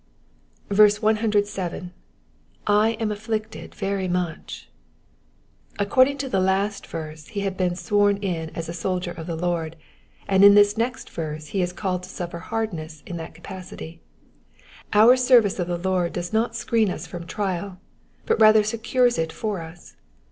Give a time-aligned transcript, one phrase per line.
[0.69, 1.45] 107.
[2.67, 4.65] J am afflicted very mueh,'*^
[5.77, 9.35] According to the last verse he had been sworn in as a soldier of the
[9.35, 9.75] Lord,
[10.27, 14.01] and in this next verse he is called to suffer hardness in that capacity.
[14.91, 17.79] Our service of the Lord does not screen us from trial,
[18.25, 19.97] but rather secures it for us.